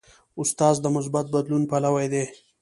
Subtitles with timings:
[0.41, 2.23] استاد د مثبت بدلون پلوی دی.